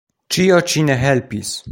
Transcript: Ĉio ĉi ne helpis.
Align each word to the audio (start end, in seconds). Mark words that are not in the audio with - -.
Ĉio 0.35 0.57
ĉi 0.71 0.85
ne 0.87 0.95
helpis. 1.03 1.53